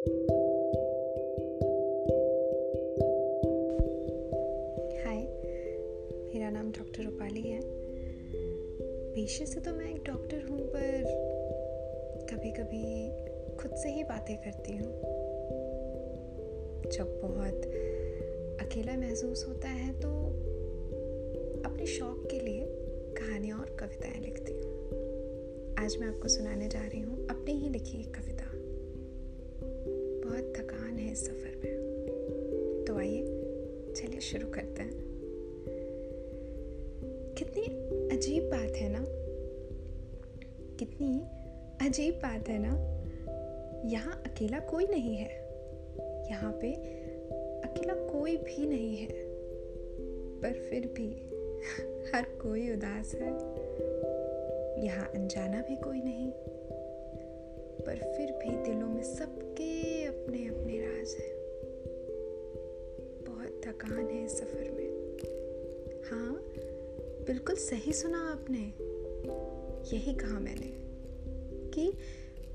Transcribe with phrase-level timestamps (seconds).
[0.00, 0.08] हाय
[6.34, 7.60] मेरा नाम डॉक्टर रूपाली है।
[9.14, 11.02] पेशे से तो मैं एक डॉक्टर हूँ, पर
[12.32, 13.10] कभी कभी
[13.56, 15.00] खुद से ही बातें करती हूँ।
[16.90, 17.62] जब बहुत
[18.66, 20.26] अकेला महसूस होता है तो
[21.70, 22.66] अपने शौक के लिए
[23.16, 24.70] कहानियाँ और कविताएँ लिखती हूँ।
[25.84, 28.49] आज मैं आपको सुनाने जा रही हूँ, अपनी ही लिखी एक कविता।
[34.00, 34.92] चलिए शुरू करते हैं।
[37.38, 37.62] कितनी
[38.16, 39.04] अजीब बात है ना?
[40.76, 41.20] कितनी
[41.88, 43.00] अजीब बात है ना?
[43.88, 45.30] यहाँ अकेला कोई नहीं है।
[46.30, 46.72] यहाँ पे
[47.68, 49.08] अकेला कोई भी नहीं है।
[50.40, 51.08] पर फिर भी
[52.10, 53.30] हर कोई उदास है।
[54.84, 56.32] यहाँ अनजाना भी कोई नहीं।
[57.80, 60.08] पर फिर भी दिलों में सबके
[66.20, 66.44] हाँ
[67.26, 68.74] बिल्कुल सही सुना आपने।
[69.96, 70.72] यही कहा मैंने
[71.70, 71.92] कि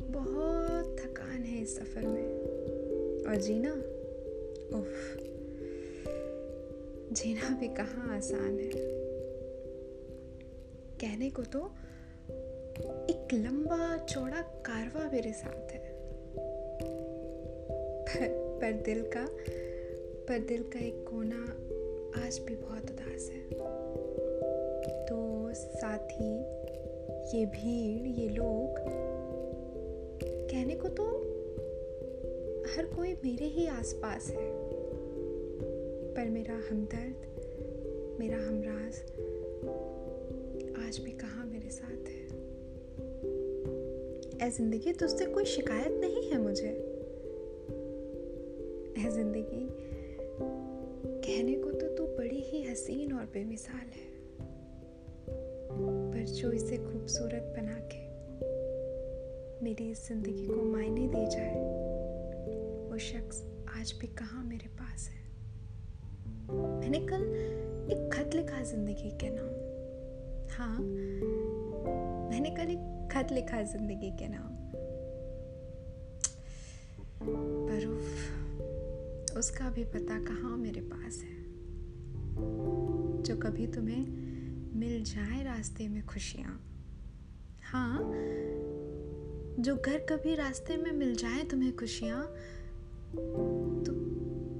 [0.00, 2.40] बहुत थकान है इस सफ़र में।
[3.28, 3.72] और जीना
[4.78, 5.16] उफ
[7.12, 8.70] जीना भी कहाँ आसान है।
[11.00, 11.58] कहने को तो
[13.10, 15.92] एक लंबा चौड़ा कारवा मेरे साथ है।
[18.00, 18.28] पर,
[18.60, 19.26] पर दिल का
[20.28, 21.46] पर दिल का एक कोना
[22.16, 23.40] आज भी बहुत उदास है।
[25.06, 26.34] तो साथी
[27.36, 28.78] ये भीड़, ये लोग,
[30.50, 31.04] कहने को तो
[32.70, 34.50] हर कोई मेरे ही आसपास है।
[36.14, 37.26] पर मेरा हमदर्द,
[38.20, 38.94] मेरा हमराज
[40.86, 42.40] आज भी कहाँ मेरे साथ है?
[44.42, 46.68] ए ज़िंदगी तुझसे कोई शिकायत नहीं है मुझे।
[48.98, 49.64] ए ज़िंदगी
[51.06, 54.08] कहने को तो तू बड़ी ही हसीन और बेमिसाल है।
[56.12, 58.00] पर जो इसे खूबसूरत बना के
[59.64, 61.54] मेरी इस ज़िंदगी को मायने दे जाए
[62.90, 63.42] वो शख्स
[63.78, 65.20] आज भी कहाँ मेरे पास है?
[66.80, 67.22] मैंने कल
[67.92, 69.50] एक खत लिखा ज़िंदगी के नाम
[70.50, 70.78] हाँ
[72.30, 74.56] मैंने कल एक खत लिखा ज़िंदगी के नाम
[77.68, 78.39] पर उफ,
[79.38, 81.38] उसका भी पता कहाँ मेरे पास है।
[83.22, 84.06] जो कभी तुम्हें
[84.76, 86.60] मिल जाए रास्ते में खुशियाँ।
[87.62, 87.98] हाँ
[89.58, 92.26] जो घर कभी रास्ते में मिल जाए तुम्हें खुशियाँ
[93.84, 93.92] तो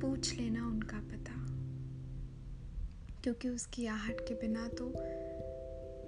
[0.00, 1.34] पूछ लेना उनका पता।
[3.22, 4.86] क्योंकि उसकी आहट के बिना तो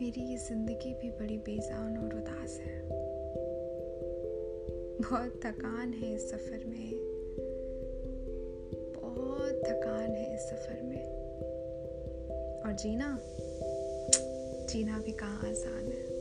[0.00, 2.80] मेरी ये ज़िंदगी भी बड़ी बेजान और उदास है।
[5.00, 7.13] बहुत थकान है इस सफ़र में।
[9.64, 11.04] थकान है इस सफ़र में।
[12.64, 13.18] और जीना?
[14.68, 16.13] जीना भी कहाँ आसान है।